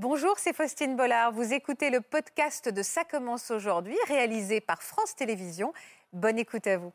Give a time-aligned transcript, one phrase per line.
[0.00, 1.32] Bonjour, c'est Faustine Bollard.
[1.32, 5.72] Vous écoutez le podcast de Ça commence aujourd'hui, réalisé par France Télévisions.
[6.12, 6.92] Bonne écoute à vous.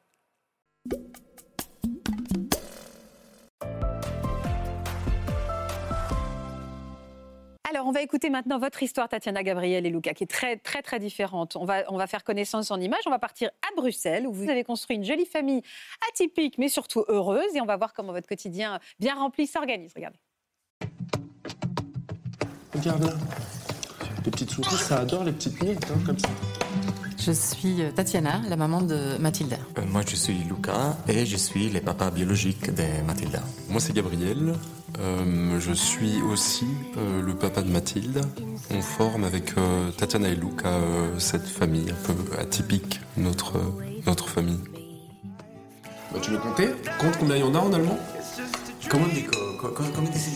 [7.70, 10.81] Alors, on va écouter maintenant votre histoire, Tatiana Gabriel et Luca, qui est très, très,
[10.81, 11.58] très différente.
[11.58, 13.04] On va, on va faire connaissance en images.
[13.06, 15.62] On va partir à Bruxelles, où vous avez construit une jolie famille
[16.09, 17.54] atypique, mais surtout heureuse.
[17.54, 19.91] Et on va voir comment votre quotidien bien rempli s'organise.
[19.94, 20.20] Regardez.
[22.76, 23.13] Regarde là.
[24.26, 26.30] Les petites souris, ça adore les petites miettes, hein, comme ça.
[27.20, 29.58] Je suis euh, Tatiana, la maman de Mathilda.
[29.77, 33.41] Euh, moi, je suis Luca et je suis le papa biologique de Mathilda.
[33.70, 34.55] Moi, c'est Gabriel.
[34.99, 38.22] Euh, je suis aussi euh, le papa de Mathilde.
[38.72, 43.54] On forme avec euh, Tatiana et Luca euh, cette famille un peu atypique, notre,
[44.05, 44.60] notre famille.
[46.13, 46.70] Bah, tu veux compter?
[46.99, 47.99] Compte combien il y en a en allemand?
[48.90, 50.32] Comment dico, comment dici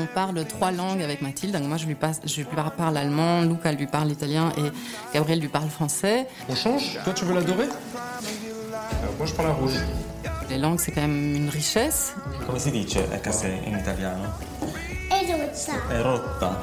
[0.00, 1.52] On parle trois langues avec Mathilde.
[1.54, 4.62] Donc moi, je lui, passe, je lui parle allemand, Luca lui parle italien et
[5.12, 6.26] Gabriel lui parle français.
[6.48, 6.98] On change?
[7.04, 7.64] Toi, tu veux l'adorer?
[7.66, 9.74] Euh, Moi, je prends la rouge.
[10.48, 12.14] Les langues, c'est quand même une richesse.
[12.46, 12.98] Come si dice?
[13.12, 14.24] A casa in italiano?
[15.10, 15.72] Et rozza.
[15.90, 16.58] È rotta.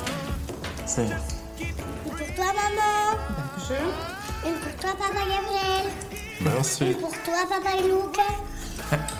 [0.85, 1.01] Sì.
[1.01, 1.73] Une
[2.15, 3.17] pour toi, maman.
[4.45, 5.91] Une pour toi, papa Gabriel.
[6.41, 6.83] Merci.
[6.85, 9.07] Une pour toi, papa Luca.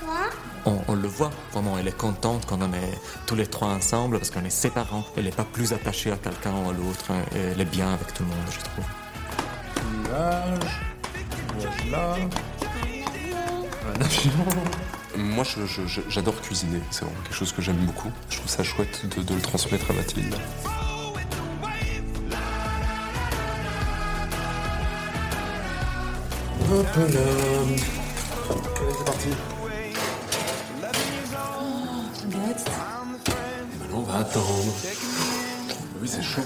[0.00, 0.30] Toi?
[0.66, 4.18] On, on le voit, vraiment, elle est contente quand on est tous les trois ensemble
[4.18, 5.04] parce qu'on est ses parents.
[5.16, 7.04] Elle n'est pas plus attachée à quelqu'un ou à l'autre.
[7.10, 8.84] hein, Elle est bien avec tout le monde, je trouve.
[10.04, 10.80] Nuage.
[11.92, 12.16] Voilà.
[13.96, 14.32] Un avion.
[15.16, 16.80] Moi, je- je- je- j'adore cuisiner.
[16.90, 18.10] C'est vraiment quelque chose que j'aime beaucoup.
[18.30, 20.34] Je trouve ça chouette de, de le transmettre à Mathilde.
[26.72, 27.20] Hop là.
[28.50, 29.28] Allez, c'est parti.
[36.00, 36.42] Oui, c'est chaud.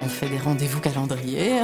[0.00, 1.62] On fait des rendez-vous calendrier.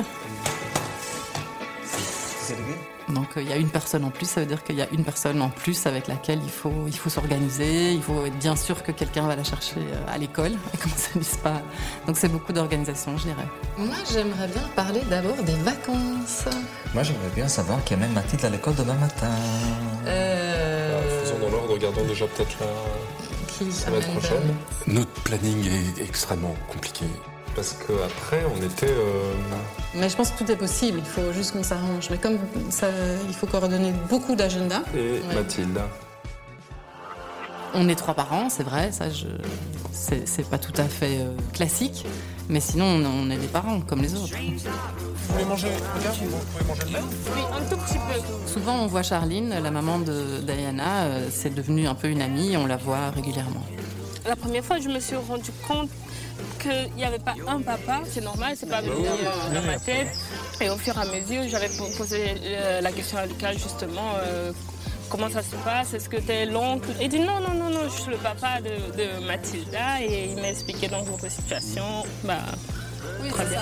[3.08, 4.86] Donc euh, il y a une personne en plus, ça veut dire qu'il y a
[4.92, 8.54] une personne en plus avec laquelle il faut, il faut s'organiser, il faut être bien
[8.54, 11.60] sûr que quelqu'un va la chercher euh, à l'école et qu'on ne s'amuse pas.
[12.06, 13.46] Donc c'est beaucoup d'organisation, je dirais.
[13.78, 16.44] Moi j'aimerais bien parler d'abord des vacances.
[16.94, 19.30] Moi, j'aimerais bien savoir qu'il y a même Mathilde à l'école demain matin.
[20.06, 22.66] Euh, Faisons dans l'ordre, regardons déjà peut-être la
[23.70, 24.54] semaine prochaine.
[24.86, 27.04] Notre planning est extrêmement compliqué.
[27.56, 28.86] Parce qu'après, on était.
[28.88, 29.32] euh,
[29.96, 32.08] Mais je pense que tout est possible, il faut juste qu'on s'arrange.
[32.10, 32.38] Mais comme
[32.70, 32.86] ça,
[33.28, 34.82] il faut coordonner beaucoup d'agendas.
[34.94, 35.34] et Ouais.
[35.34, 35.78] Mathilde.
[37.74, 39.26] On est trois parents, c'est vrai, ça, je...
[39.92, 42.04] c'est c'est pas tout à fait euh, classique.
[42.50, 44.34] Mais sinon, on, on est des parents comme les autres.
[44.36, 50.00] Vous pouvez manger, regarde, vous pouvez manger le lait Souvent, on voit Charline, la maman
[50.00, 53.62] de Diana, euh, c'est devenu un peu une amie, on la voit régulièrement.
[54.26, 55.88] La première fois, je me suis rendu compte
[56.60, 60.08] qu'il n'y avait pas un papa, c'est normal, c'est pas venu euh, dans ma tête.
[60.60, 64.12] Et au fur et à mesure, j'avais po- posé euh, la question à Lucas justement.
[64.24, 64.52] euh,
[65.10, 65.92] Comment ça se passe?
[65.92, 66.88] Est-ce que tu es l'oncle?
[67.00, 70.36] Il dit non, non, non, non, je suis le papa de, de Mathilda et il
[70.36, 71.84] m'a expliqué donc votre situation.
[72.24, 72.38] Bah,
[73.30, 73.60] très bien.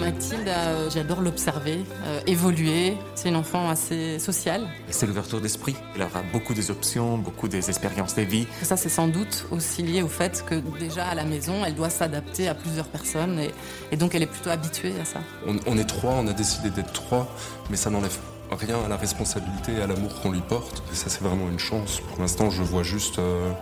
[0.00, 2.96] Mathilde, euh, j'adore l'observer, euh, évoluer.
[3.14, 4.66] C'est une enfant assez sociale.
[4.88, 5.76] C'est l'ouverture d'esprit.
[5.94, 8.46] Elle aura beaucoup des options, beaucoup des expériences de vie.
[8.62, 11.90] Ça, c'est sans doute aussi lié au fait que déjà à la maison, elle doit
[11.90, 13.50] s'adapter à plusieurs personnes et,
[13.92, 15.18] et donc elle est plutôt habituée à ça.
[15.46, 17.28] On, on est trois, on a décidé d'être trois,
[17.68, 18.16] mais ça n'enlève
[18.50, 20.82] rien à la responsabilité et à l'amour qu'on lui porte.
[20.92, 22.00] Et ça, c'est vraiment une chance.
[22.00, 23.52] Pour l'instant, je vois juste euh,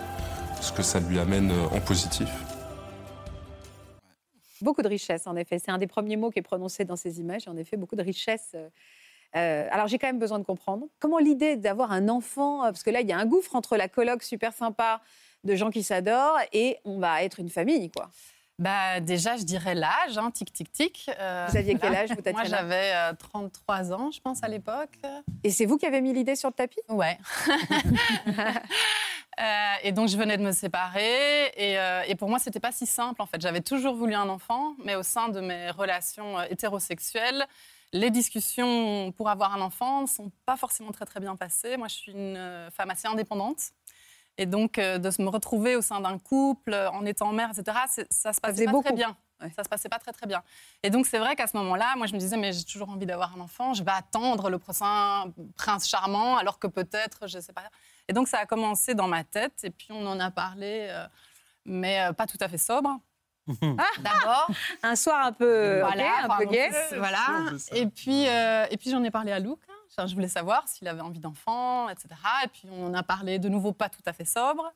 [0.60, 2.28] ce que ça lui amène euh, en positif.
[4.60, 5.58] Beaucoup de richesse, en effet.
[5.58, 7.46] C'est un des premiers mots qui est prononcé dans ces images.
[7.48, 8.54] En effet, beaucoup de richesse.
[9.34, 12.90] euh, alors, j'ai quand même besoin de comprendre comment l'idée d'avoir un enfant, parce que
[12.90, 15.00] là, il y a un gouffre entre la colloque super sympa
[15.44, 18.10] de gens qui s'adorent et on va être une famille, quoi.
[18.58, 21.10] Bah, déjà, je dirais l'âge, hein, tic, tic, tic.
[21.18, 24.48] Euh, Vous aviez quel âge, vous, Moi, Tatiana j'avais euh, 33 ans, je pense, à
[24.48, 24.98] l'époque.
[25.44, 26.80] Et c'est vous qui avez mis l'idée sur le tapis?
[26.88, 27.18] Ouais.
[29.38, 31.48] Euh, et donc, je venais de me séparer.
[31.56, 33.38] Et, euh, et pour moi, c'était pas si simple, en fait.
[33.38, 37.46] J'avais toujours voulu un enfant, mais au sein de mes relations euh, hétérosexuelles,
[37.92, 41.76] les discussions pour avoir un enfant ne sont pas forcément très, très bien passées.
[41.76, 43.58] Moi, je suis une femme assez indépendante.
[44.38, 47.50] Et donc, euh, de se me retrouver au sein d'un couple, euh, en étant mère,
[47.56, 47.76] etc.,
[48.10, 48.84] ça se passait faisait pas beaucoup.
[48.88, 49.16] très bien.
[49.42, 49.50] Ouais.
[49.54, 50.42] Ça se passait pas très très bien.
[50.82, 53.04] Et donc c'est vrai qu'à ce moment-là, moi je me disais mais j'ai toujours envie
[53.04, 57.52] d'avoir un enfant, je vais attendre le prochain prince charmant alors que peut-être je sais
[57.52, 57.60] pas.
[58.08, 61.06] Et donc ça a commencé dans ma tête et puis on en a parlé, euh,
[61.66, 62.88] mais euh, pas tout à fait sobre.
[63.46, 64.48] D'abord,
[64.82, 66.70] Un soir un peu, voilà, un peu gay.
[66.96, 67.26] voilà.
[67.72, 69.58] Et puis euh, et puis j'en ai parlé à Luc.
[69.68, 69.72] hein.
[70.06, 72.08] Je voulais savoir s'il avait envie d'enfant, etc.
[72.44, 74.72] Et puis on en a parlé de nouveau pas tout à fait sobre.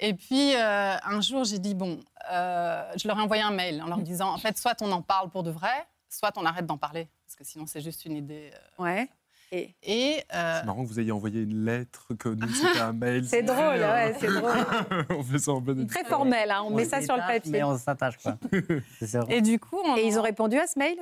[0.00, 2.00] Et puis euh, un jour, j'ai dit bon,
[2.30, 5.02] euh, je leur ai envoyé un mail en leur disant en fait, soit on en
[5.02, 8.16] parle pour de vrai, soit on arrête d'en parler, parce que sinon c'est juste une
[8.16, 8.50] idée.
[8.78, 8.82] euh.
[8.82, 9.08] Ouais.
[9.52, 12.92] Et Et euh, C'est marrant que vous ayez envoyé une lettre, que nous c'était un
[12.92, 13.24] mail.
[13.28, 15.06] c'est drôle, ouais, c'est drôle.
[15.10, 17.62] on fait ça en bonne Très formel, hein, on met ça sur le Mais papier.
[17.64, 18.36] on s'attache pas.
[18.98, 19.20] C'est ça.
[19.28, 20.98] et du coup, on- Et ils ont répondu à ce mail?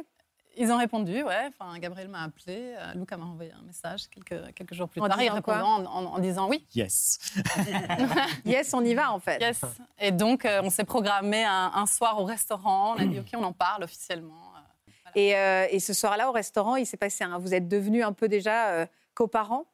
[0.57, 1.49] Ils ont répondu, ouais.
[1.49, 5.09] Enfin, Gabriel m'a appelé, euh, Luca m'a envoyé un message quelques, quelques jours plus En
[5.09, 7.19] tard, disant quoi en, en- en disant oui, Yes.
[8.45, 9.41] Yes, on y va en fait.
[9.41, 9.61] yes.
[9.99, 12.95] Et donc, euh, on s'est programmé un, un soir au restaurant.
[12.97, 14.53] On a dit, OK, on en parle officiellement.
[14.57, 17.39] Euh, Et, euh, et ce soir-là, au restaurant, il s'est passé un.
[17.39, 19.67] Vous êtes devenus un peu déjà euh, coparents?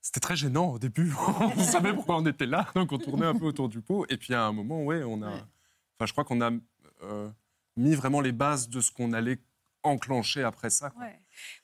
[0.00, 1.12] C'était très gênant au début.
[1.40, 4.04] on savait pourquoi on était là, donc on tournait un peu autour du pot.
[4.10, 5.28] Et puis à un moment, ouais, on a.
[5.28, 5.32] Ouais.
[5.98, 6.50] Enfin, je crois qu'on a
[7.04, 7.28] euh,
[7.76, 9.38] mis vraiment les bases de ce qu'on allait
[9.84, 10.90] enclencher après ça.
[10.90, 11.06] quoi.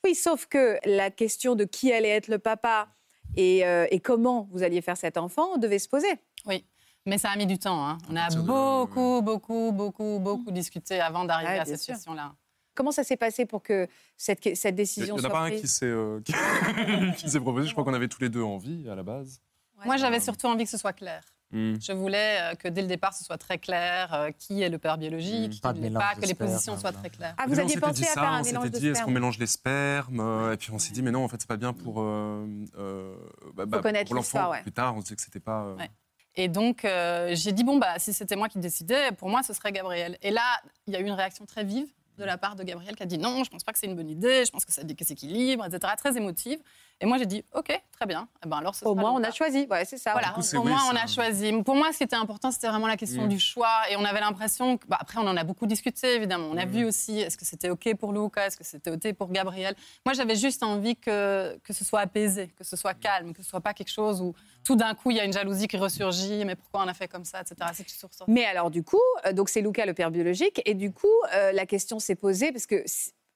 [0.04, 2.88] Oui, sauf que la question de qui allait être le papa
[3.36, 6.12] et, euh, et comment vous alliez faire cet enfant devait se poser.
[6.46, 6.64] Oui.
[7.06, 7.84] Mais ça a mis du temps.
[7.86, 7.98] hein.
[8.10, 12.34] On a de- beaucoup, beaucoup, beaucoup, beaucoup discuté avant d'arriver Ouais, à cette question-là.
[12.74, 15.40] Comment ça s'est passé pour que cette, cette Il n'y décision en a soit pas
[15.40, 16.32] un prise qui s'est euh, qui-
[17.16, 17.66] qui s'est proposé.
[17.68, 19.40] Je crois qu'on avait tous les deux envie à la base.
[19.84, 21.22] Moi, j'avais surtout envie que ce soit clair.
[21.52, 21.74] Hmm.
[21.80, 24.78] Je voulais euh, que dès le départ, ce soit très clair euh, qui est le
[24.78, 25.50] père biologique, Mm.
[25.50, 27.34] qui Pas pas, que les positions soient très claires.
[27.38, 29.02] Ah, vous aviez pensé dit à ça, faire un on mélange s'était de dit est-ce
[29.02, 31.48] qu'on mélange les spermes euh, Et puis on s'est dit mais non, en fait c'est
[31.48, 32.46] pas bien pour, euh,
[32.78, 33.14] euh,
[33.54, 34.56] bah, bah, connaître pour l'histoire, l'enfant.
[34.56, 34.62] ouais.
[34.62, 35.64] Plus tard, on disait que c'était pas.
[35.64, 35.90] euh, Ouais.
[36.36, 39.52] Et donc, euh, j'ai dit, bon, bah, si c'était moi qui décidais, pour moi, ce
[39.52, 40.16] serait Gabriel.
[40.22, 40.42] Et là,
[40.86, 41.88] il y a eu une réaction très vive
[42.18, 43.96] de la part de Gabriel qui a dit, non, je pense pas que c'est une
[43.96, 45.92] bonne idée, je pense que ça dit que c'est équilibre, etc.
[45.98, 46.60] Très émotive.
[47.02, 48.28] Et moi, j'ai dit, OK, très bien.
[48.44, 49.66] Eh ben, alors, ce Au moins, on a choisi.
[49.70, 50.12] Ouais, c'est ça.
[50.12, 51.50] Voilà, coup, au moins on a choisi.
[51.62, 53.28] Pour moi, ce qui était important, c'était vraiment la question Mm.
[53.28, 53.70] du choix.
[53.90, 54.86] Et on avait l'impression que.
[54.86, 56.48] bah, après, on en a beaucoup discuté, évidemment.
[56.50, 56.70] On a Mm.
[56.70, 58.46] vu aussi, est-ce que c'était OK pour Luca?
[58.46, 59.74] Est-ce que c'était OK pour Gabriel?
[60.04, 63.48] Moi, j'avais juste envie que, que ce soit apaisé, que ce soit calme, que ce
[63.48, 66.44] soit pas quelque chose où tout d'un coup, il y a une jalousie qui ressurgit.
[66.44, 67.56] Mais pourquoi on a fait comme ça, etc.
[67.72, 68.26] C'est que tu ressors.
[68.28, 71.52] Mais alors, du coup, euh, donc c'est Luca le père biologique, et du coup, euh,
[71.52, 72.82] la question s'est posée parce que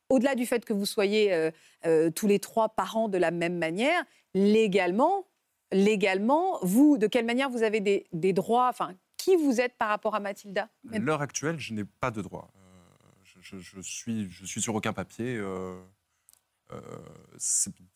[0.08, 1.50] au-delà du fait que vous soyez euh,
[1.86, 4.04] euh, tous les trois parents de la même manière,
[4.34, 5.26] légalement,
[5.72, 9.88] légalement, vous, de quelle manière vous avez des, des droits, enfin, qui vous êtes par
[9.88, 10.68] rapport à Mathilda?
[10.92, 12.50] À l'heure actuelle, je n'ai pas de droit.
[12.56, 12.60] Euh,
[13.40, 15.36] je, je- suis, je suis sur aucun papier.
[15.36, 15.74] euh,
[16.72, 16.80] euh,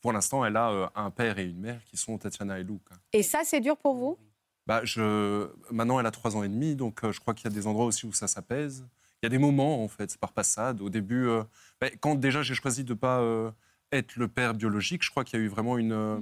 [0.01, 2.95] pour l'instant, elle a euh, un père et une mère qui sont Tatiana et Luca.
[3.13, 4.19] Et ça, c'est dur pour vous?
[4.67, 7.55] Bah, je, maintenant, elle a trois ans et demi, donc je crois qu'il y a
[7.55, 8.87] des endroits aussi où ça s'apaise.
[9.23, 10.81] Il y a des moments, en fait, c'est par passade.
[10.81, 11.43] Au début, euh,
[11.81, 13.51] bah, quand déjà j'ai choisi de ne pas euh,
[13.91, 15.93] être le père biologique, je crois qu'il y a eu vraiment une.
[15.93, 16.19] euh,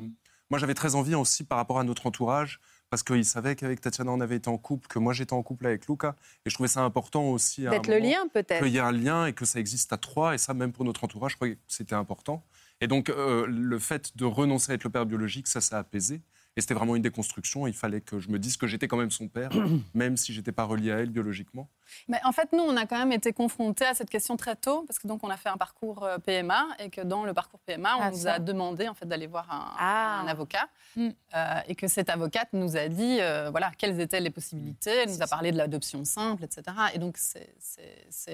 [0.51, 2.59] Moi, j'avais très envie aussi par rapport à notre entourage,
[2.89, 5.67] parce qu'ils savaient qu'avec Tatiana, on avait été en couple, que moi, j'étais en couple
[5.67, 6.17] avec Luca.
[6.47, 7.63] Et je trouvais ça important aussi.
[7.65, 10.35] D'être le lien, peut-être Qu'il y ait un lien et que ça existe à trois,
[10.35, 12.45] et ça, même pour notre entourage, je crois que c'était important.
[12.81, 16.23] Et donc, le fait de renoncer à être le père biologique, ça, ça a apaisé.
[16.59, 17.67] Et c'était vraiment une déconstruction.
[17.67, 19.51] Il fallait que je me dise que j'étais quand même son père,
[19.95, 21.69] même si j'étais pas relié à elle biologiquement.
[22.09, 24.83] Mais en fait, nous, on a quand même été confrontés à cette question très tôt,
[24.87, 27.61] parce que donc on a fait un parcours euh, PMA et que dans le parcours
[27.61, 28.35] PMA, on Ah, nous ça.
[28.35, 30.21] a demandé en fait d'aller voir un, Ah.
[30.25, 31.09] un avocat Mm.
[31.35, 34.91] euh, et que cette avocate nous a dit euh, voilà quelles étaient les possibilités.
[35.03, 36.63] Elle nous a parlé de l'adoption simple, etc.
[36.95, 37.55] Et donc c'est-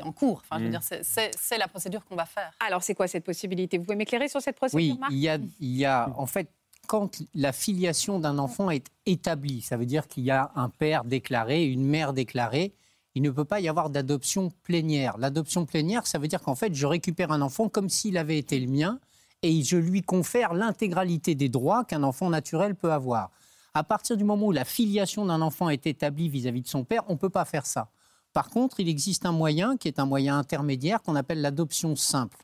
[0.02, 0.42] en cours.
[0.44, 0.78] Enfin, je veux Mm.
[0.78, 2.52] dire, c'est- la procédure qu'on va faire.
[2.66, 3.76] Alors, c'est quoi cette possibilité?
[3.78, 5.12] Vous pouvez m'éclairer sur cette procédure, Oui, Marc?
[5.12, 6.48] il y a, il y a en fait
[6.86, 11.04] quand la filiation d'un enfant est établie, ça veut dire qu'il y a un père
[11.04, 12.74] déclaré, une mère déclarée,
[13.14, 15.18] il ne peut pas y avoir d'adoption plénière.
[15.18, 18.58] L'adoption plénière, ça veut dire qu'en fait, je récupère un enfant comme s'il avait été
[18.58, 18.98] le mien
[19.42, 23.30] et je lui confère l'intégralité des droits qu'un enfant naturel peut avoir.
[23.74, 27.04] À partir du moment où la filiation d'un enfant est établie vis-à-vis de son père,
[27.08, 27.90] on ne peut pas faire ça.
[28.32, 32.38] Par contre, il existe un moyen qui est un moyen intermédiaire qu'on appelle l'adoption simple.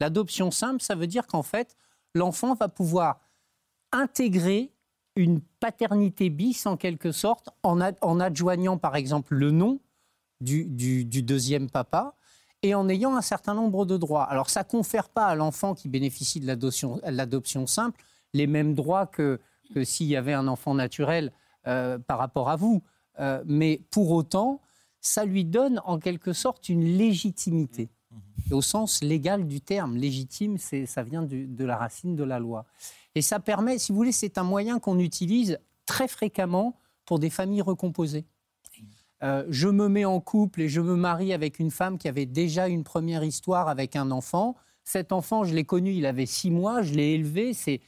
[0.00, 1.76] L'adoption simple, ça veut dire qu'en fait,
[2.14, 3.20] l'enfant va pouvoir
[3.92, 4.72] intégrer
[5.16, 9.80] une paternité bis en quelque sorte en, ad- en adjoignant par exemple le nom
[10.40, 12.14] du, du- du deuxième papa
[12.62, 14.24] et en ayant un certain nombre de droits.
[14.24, 19.40] Alors ça confère pas à l'enfant qui bénéficie de l'adoption simple les mêmes droits que,
[19.74, 21.32] que s'il y avait un enfant naturel
[21.66, 22.82] euh, par rapport à vous.
[23.20, 24.60] Euh, mais pour autant,
[25.00, 27.90] ça lui donne en quelque sorte une légitimité
[28.50, 29.96] au sens légal du terme.
[29.96, 32.64] Légitime, ça vient du- de la racine de la loi.
[33.14, 37.30] Et ça permet, si vous voulez, c'est un moyen qu'on utilise très fréquemment pour des
[37.30, 38.24] familles recomposées.
[39.22, 42.26] Euh, je me mets en couple et je me marie avec une femme qui avait
[42.26, 44.56] déjà une première histoire avec un enfant.
[44.84, 47.80] Cet enfant, je l'ai connu, il avait six mois, je l'ai élevé, c'est,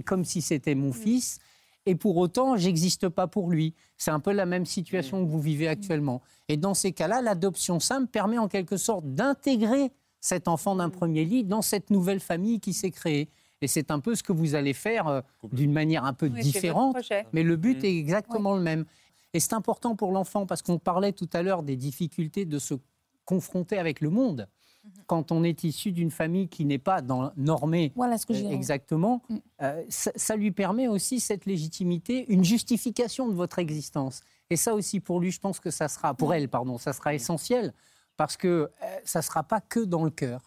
[0.00, 1.38] comme si c'était mon fils.
[1.86, 3.74] Et pour autant, j'existe pas pour lui.
[3.96, 6.22] C'est un peu la même situation que vous vivez actuellement.
[6.48, 11.24] Et dans ces cas-là, l'adoption simple permet en quelque sorte d'intégrer cet enfant d'un premier
[11.24, 13.30] lit dans cette nouvelle famille qui s'est créée.
[13.60, 15.20] Et c'est un peu ce que vous allez faire euh,
[15.52, 16.96] d'une manière un peu Oui, différente,
[17.32, 18.84] mais le but est exactement le même.
[19.34, 22.74] Et c'est important pour l'enfant parce qu'on parlait tout à l'heure des difficultés de se
[23.24, 24.48] confronter avec le monde.
[25.06, 28.50] Quand on est issu d'une famille qui n'est pas dans normée Voilà ce que euh,
[28.50, 29.36] exactement, Mm.
[29.62, 34.22] euh, ça, ça lui permet aussi cette légitimité, une justification de votre existence.
[34.48, 37.12] Et ça aussi pour lui, je pense que ça sera, pour elle, pardon, ça sera
[37.14, 37.74] essentiel
[38.16, 40.40] parce que euh, ça sera pas que dans le cœur.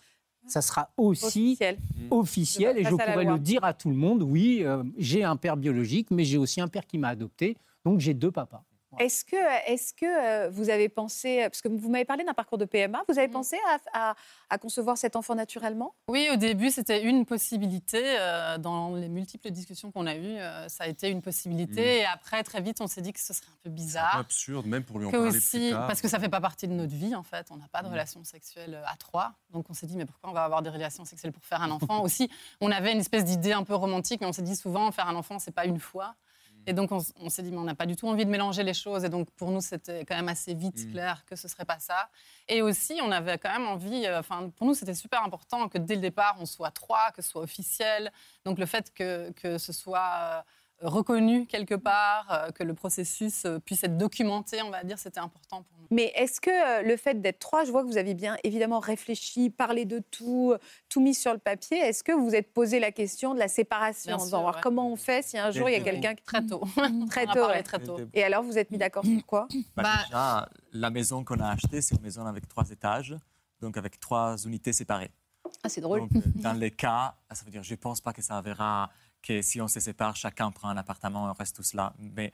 [0.51, 1.77] Ça sera aussi Officiel.
[2.09, 3.23] officiel et je loi.
[3.23, 6.59] le dire à tout le monde, oui, euh, j'ai un père biologique, mais j'ai aussi
[6.59, 7.55] un père qui m'a adopté,
[7.85, 8.61] donc j'ai deux papas.
[8.99, 9.35] Est-ce que,
[9.71, 13.01] est que euh, vous avez pensé, parce que vous m'avez parlé d'un parcours de PMA,
[13.07, 13.31] vous avez Mm.
[13.31, 13.57] pensé
[13.93, 14.15] à, à-
[14.49, 15.95] à concevoir cet enfant naturellement?
[16.09, 18.01] Oui, au début, c'était une possibilité.
[18.19, 21.81] euh, dans les multiples discussions qu'on a eues, euh, ça a été une possibilité.
[21.81, 22.01] Mm.
[22.01, 23.75] Et après, très vite, on s'est dit que ce serait un peu C'est un peu
[23.75, 24.17] bizarre.
[24.17, 25.87] absurde, même pour lui en Que parler aussi, plus tard.
[25.87, 27.47] parce que ça fait pas partie de notre vie en fait.
[27.51, 27.91] On n'a pas de Mm.
[27.91, 31.05] relation sexuelle à trois, donc on s'est dit mais pourquoi on va avoir des relations
[31.05, 32.01] sexuelles pour faire un enfant?
[32.03, 32.29] Aussi,
[32.59, 35.15] on avait une espèce d'idée un peu romantique, mais on s'est dit souvent faire un
[35.15, 36.15] enfant c'est pas une fois.
[36.67, 38.73] Et donc on, s'est dit mais on n'a pas du tout envie de mélanger les
[38.73, 39.03] choses.
[39.03, 40.91] Et donc pour nous c'était quand même assez vite Mm.
[40.91, 42.09] clair que ce serait pas ça.
[42.47, 45.77] Et aussi on avait quand même envie, euh, enfin pour nous c'était super important que
[45.77, 48.11] dès le départ on soit trois, que ce soit officiel.
[48.45, 50.41] Donc le fait que, que ce soit euh,
[50.81, 55.19] reconnu quelque part, euh, que le processus euh, puisse être documenté, on va dire, c'était
[55.19, 55.87] important pour nous.
[55.91, 58.79] Mais est-ce que euh, le fait d'être trois, je vois que vous avez bien évidemment
[58.79, 60.53] réfléchi, parlé de tout,
[60.89, 61.77] tout mis sur le papier.
[61.77, 64.39] Est-ce que vous vous êtes posé la question de la séparation Bien en sûr, disant
[64.39, 64.61] alors, ouais.
[64.61, 66.61] comment on fait si un jour il y a quelqu'un qui Très tôt.
[67.09, 67.63] très tôt ouais.
[67.63, 67.99] très tôt.
[68.13, 69.47] Et alors vous êtes mis d'accord sur quoi?
[69.75, 73.15] Bah, Bah- déjà, la maison qu'on a achetée, c'est une maison avec trois étages,
[73.59, 75.11] donc avec trois unités séparées.
[75.63, 76.01] Ah c'est drôle.
[76.01, 78.89] Donc, dans les cas, ça veut dire, je pense pas que ça verra
[79.21, 81.93] que si on se sépare, chacun prend un appartement, on reste tous là.
[81.99, 82.31] Mais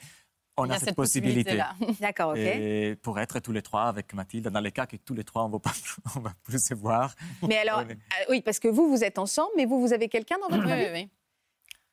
[0.58, 1.56] on y a, cette possibilité.
[1.56, 1.76] là.
[2.00, 2.38] D'accord, ok.
[2.38, 5.44] Et pour être tous les trois avec Mathilde, dans les cas que tous les trois,
[5.46, 5.72] on va pas,
[6.16, 7.14] on va plus se voir.
[7.48, 7.94] Mais alors, euh,
[8.30, 10.70] oui, parce que vous, vous êtes ensemble, mais vous, vous avez quelqu'un dans votre Oui,
[10.70, 10.90] famille?
[10.92, 11.10] oui, oui.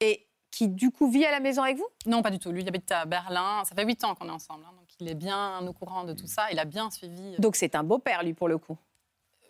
[0.01, 1.87] et qui du coup vit à la maison avec vous?
[2.07, 2.53] Non, pas du tout.
[2.53, 3.65] Lui, il habite à Berlin.
[3.65, 4.65] Ça fait huit ans qu'on est ensemble.
[4.65, 6.47] hein, donc il est bien au courant de tout ça.
[6.53, 7.35] Il a bien suivi.
[7.35, 8.79] euh, Donc c'est un beau-père, lui, pour le coup?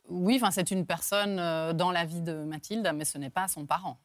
[0.08, 3.48] Oui, enfin, c'est une personne euh, dans la vie de Mathilde, mais ce n'est pas
[3.48, 3.98] son parent.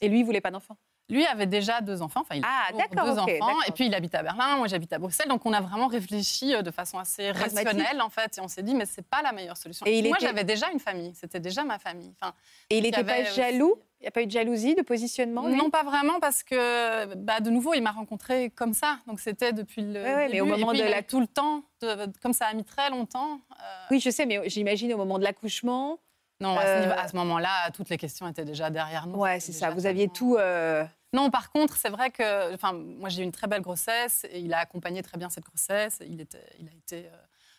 [0.00, 0.76] Et lui, il voulait pas d'enfant
[1.08, 2.20] Lui avait déjà deux enfants.
[2.20, 3.60] Enfin, il a Ah, d'accord, deux enfants.
[3.66, 4.56] Et puis, il habite à Berlin.
[4.56, 5.28] Moi, j'habite à Bruxelles.
[5.28, 8.38] Donc, on a vraiment réfléchi euh, de façon assez rationnelle, en fait.
[8.38, 9.84] Et on s'est dit, mais c'est pas la meilleure solution.
[9.86, 11.12] Et il Moi, était- j'avais déjà une famille.
[11.14, 12.12] C'était déjà ma famille.
[12.20, 12.32] Enfin,
[12.70, 13.76] Et il n'était pas jaloux?
[14.00, 17.40] Il n'y a pas eu de jalousie, de positionnement Non, pas vraiment, parce que, bah,
[17.40, 18.98] de nouveau, il m'a rencontré comme ça.
[19.06, 20.00] Donc, c'était depuis le.
[20.02, 20.56] Ouais, ouais, mais au début.
[20.56, 22.88] Et moment puis, de a la- tout le temps, de- comme ça a mis très
[22.88, 23.40] longtemps.
[23.60, 25.98] euh, Oui, je sais, mais j'imagine au moment de l'accouchement.
[26.40, 29.16] Non, à ce, Euh, ce moment-là, toutes les questions étaient déjà derrière nous.
[29.18, 29.70] Ouais, c'est ça.
[29.70, 30.36] Vous aviez tout.
[30.36, 34.24] euh, Non, par contre, c'est vrai que, enfin, moi j'ai eu une très belle grossesse
[34.30, 35.98] et il a accompagné très bien cette grossesse.
[36.06, 37.16] Il était, il a été euh,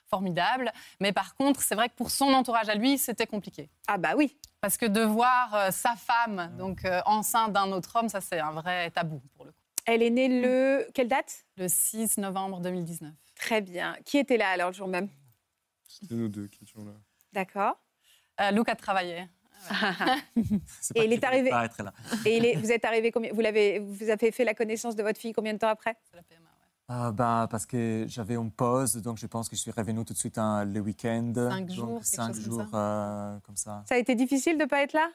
[0.08, 0.72] formidable.
[1.00, 3.70] Mais par contre, c'est vrai que pour son entourage à lui, c'était compliqué.
[3.88, 4.38] Ah bah oui.
[4.62, 8.40] Parce que de voir euh, sa femme donc euh, enceinte d'un autre homme, ça c'est
[8.40, 9.58] un vrai tabou pour le coup.
[9.86, 10.88] Elle est née le.
[10.94, 11.46] Quelle date?
[11.58, 13.12] Le 6 novembre 2019.
[13.36, 13.96] Très bien.
[14.06, 15.10] Qui était là alors le jour même?
[15.88, 16.92] C'était nous deux qui étions là.
[17.34, 17.76] D'accord.
[18.42, 19.28] Euh, Luc a travaillé.
[20.96, 21.70] Et il est arrivé- là.
[22.26, 25.04] Et il est- vous êtes arrivé combien Vous l'avez, vous avez fait la connaissance de
[25.04, 25.96] votre fille combien de temps après?
[26.10, 26.48] C'est la PMA, ouais.
[26.88, 30.14] Ah, bah, parce que j'avais une pause, donc je pense que je suis revenu tout
[30.14, 31.32] de suite hein, le week-end.
[31.36, 32.78] Cinq donc jours, cinq chose comme jours ça?
[32.78, 33.84] euh, comme ça.
[33.88, 35.10] Ça a été difficile de pas être là?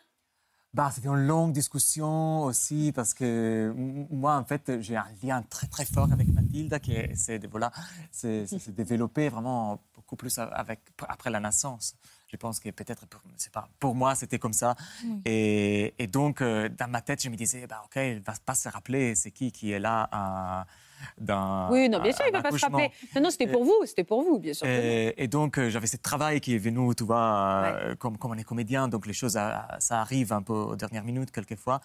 [0.72, 5.66] Bah, c'était une longue discussion aussi parce que moi, en fait, j'ai un lien très
[5.68, 7.72] très fort avec Mathilde qui est- c'est de- voilà,
[8.10, 11.94] s'est développé vraiment beaucoup plus avec après la naissance.
[12.28, 14.74] Je pense que peut-être pour, c'est pas, pour moi c'était comme ça
[15.24, 18.54] et, et donc euh, dans ma tête je me disais bah ok il va pas
[18.54, 20.64] se rappeler c'est qui qui est là euh,
[21.18, 22.90] dans Oui, non, bien sûr, il va pas se rappeler.
[23.14, 24.66] Non, non, c'était pour vous, c'était pour vous, bien sûr.
[24.66, 28.32] Et, et donc, euh, j'avais ce travail qui est venu, tu vois, euh, comme, comme
[28.32, 31.80] on est comédien, donc les choses, euh, ça arrive un peu aux dernières minutes, quelquefois.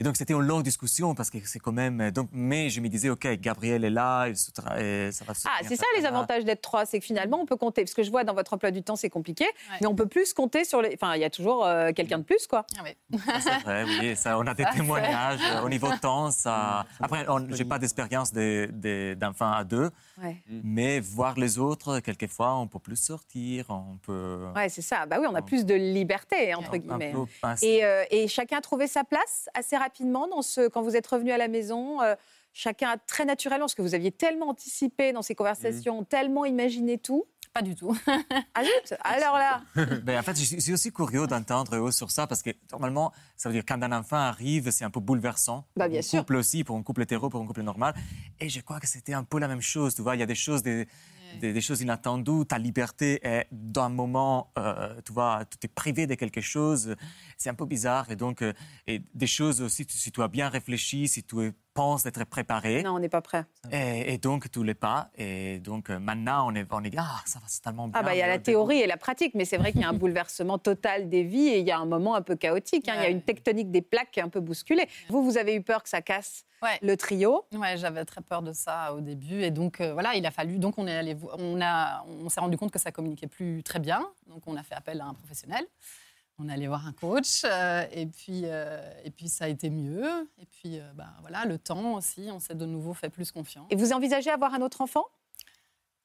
[0.00, 2.00] Et donc, c'était une longue discussion parce que c'est quand même.
[2.00, 5.24] euh, Donc, mais je me disais, OK, Gabriel est là, il se tra- et ça
[5.24, 6.08] va se Ah, bien c'est ça faire les là.
[6.10, 7.82] avantages d'être trois, c'est que finalement on peut compter.
[7.82, 9.78] Parce que je vois dans votre emploi du temps c'est compliqué, Ouais.
[9.80, 10.94] mais on peut plus compter sur les.
[10.94, 12.66] Enfin, il y a toujours euh, quelqu'un de plus, quoi.
[12.78, 13.18] Ah oui.
[13.26, 16.30] Ça, C'est vrai, oui, ça, on a des témoignages euh, au niveau temps.
[16.30, 16.84] Ça...
[17.00, 19.90] Après, on- j'ai pas d'expérience de- de- d'enfants à deux,
[20.22, 24.46] Ouais, mais voir les autres, quelquefois, on peut plus sortir, on peut.
[24.54, 25.06] ouais c'est ça.
[25.06, 27.14] Bah oui, on a plus de liberté, entre guillemets.
[27.62, 31.06] Et, euh, et chacun a trouvé sa place assez rapidement dans ce, quand vous êtes
[31.06, 32.00] revenu à la maison.
[32.02, 32.14] euh,
[32.52, 36.96] chacun a très naturellement, parce que vous aviez tellement anticipé dans ces conversations, tellement imaginé
[36.96, 37.26] tout.
[37.52, 37.96] Pas du tout.
[38.54, 39.62] Ah zut Alors là,
[40.04, 43.48] Ben, en fait, je suis, aussi curieux d'entendre eux sur ça parce que normalement, ça
[43.48, 45.66] veut dire quand un enfant arrive, c'est un peu bouleversant.
[45.76, 46.20] Bah, bien pour un sûr.
[46.20, 47.94] couple aussi, pour un couple hétéro, pour un couple normal.
[48.40, 49.94] Et je crois que c'était un peu la même chose.
[49.94, 50.86] Tu vois, il y a des choses, des,
[51.40, 52.44] des, des choses inattendues.
[52.46, 56.94] Ta liberté est d'un moment, euh, tu vois, tu es privé de quelque chose.
[57.36, 58.10] C'est un peu bizarre.
[58.10, 58.52] Et donc, euh,
[58.86, 62.82] et des choses aussi, tu- si tu as bien réfléchi, si tu penses d'être préparé.
[62.82, 63.44] Non, on n'est pas prêt.
[63.70, 65.10] Et, et donc, tu l'es pas.
[65.18, 68.00] Et donc, euh, maintenant, on est, on est ah, ça va, c'est tellement bien.
[68.00, 69.84] Ah bah il y a la théorie et la pratique, mais c'est vrai qu'il y
[69.84, 72.88] a un bouleversement total des vies et il y a un moment un peu chaotique.
[72.88, 72.94] hein.
[72.96, 74.88] Il y a une tectonique des plaques qui est un peu bousculée.
[75.10, 76.78] Vous, vous avez eu peur que ça casse Ouais.
[76.82, 77.44] le trio.
[77.52, 80.58] Ouais, j'avais très peur de ça au début et donc euh, voilà, il a fallu
[80.58, 83.78] donc on est allé on a on s'est rendu compte que ça communiquait plus très
[83.78, 85.64] bien, donc on a fait appel à un professionnel.
[86.38, 89.70] On est allé voir un coach euh, et puis euh, et puis ça a été
[89.70, 93.66] mieux et puis bah, voilà le temps aussi, on s'est de nouveau fait plus confiance.
[93.70, 95.04] Et vous envisagez avoir un autre enfant?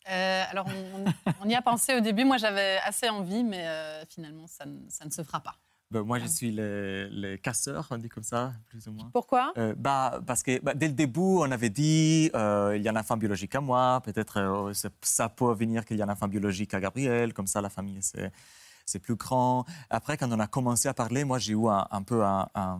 [0.10, 3.68] Euh, alors on, on- on y a pensé au début, moi j'avais assez envie, mais
[3.68, 5.58] euh, finalement ça ne, ça ne se fera pas.
[5.92, 9.10] Ben, moi, je suis le, le casseur, on dit comme ça, plus ou moins.
[9.12, 9.52] Pourquoi?
[9.58, 12.92] Euh, bah, parce que bah, dès le début, on avait dit euh, il y a
[12.92, 16.10] un enfant biologique à moi, peut-être euh, c'est- ça peut venir qu'il y a un
[16.10, 19.66] enfant biologique à Gabriel, comme ça la famille c'est, plus grand.
[19.90, 22.80] Après, quand on a commencé à parler, moi j'ai eu un, un peu un, un-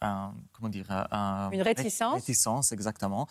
[0.00, 2.14] un- comment dire un- Une réticence?
[2.14, 3.26] Réticence, exactement.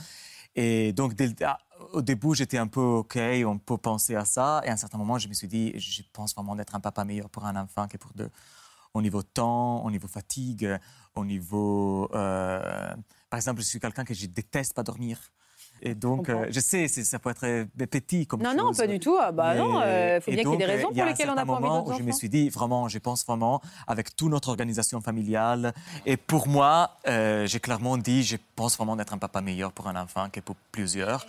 [0.56, 1.58] Et donc, dès ah,
[1.94, 4.62] au début, j'étais un peu OK, on peut penser à ça.
[4.66, 7.04] Et à un certain moment, je me suis dit, je pense vraiment d'être un papa
[7.04, 8.30] meilleur pour un enfant que pour deux.
[8.96, 10.68] Au niveau temps, au niveau fatigue,
[11.16, 12.10] au niveau...
[12.16, 12.96] euh,
[13.30, 15.20] par exemple, je suis quelqu'un que je déteste pas dormir.
[15.82, 18.58] Et donc, euh, je sais, ça peut être petit comme Non, chose.
[18.58, 19.18] non, pas du tout.
[19.20, 21.30] Ah bah Mais- non, il faut bien qu'il y ait des euh, raisons pour lesquelles
[21.30, 24.16] on n'a pas envie moment où je me suis dit, vraiment, je pense vraiment, avec
[24.16, 25.74] toute notre organisation familiale,
[26.06, 29.88] et pour moi, euh, j'ai clairement dit, je pense vraiment d'être un papa meilleur pour
[29.88, 31.26] un enfant que pour plusieurs.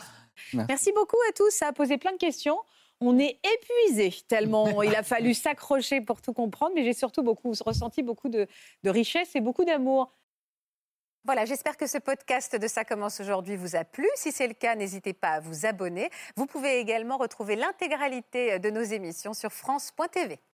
[0.54, 1.50] Merci beaucoup à tous.
[1.50, 2.58] Ça a posé plein de questions.
[3.00, 7.52] On est épuisé tellement il a fallu s'accrocher pour tout comprendre, mais j'ai surtout beaucoup
[7.64, 8.46] ressenti beaucoup de,
[8.84, 10.12] de richesse et beaucoup d'amour.
[11.26, 14.06] Voilà, j'espère que ce podcast de Ça commence aujourd'hui vous a plu.
[14.14, 16.08] Si c'est le cas, n'hésitez pas à vous abonner.
[16.36, 20.38] Vous pouvez également retrouver l'intégralité de nos émissions sur France.tv.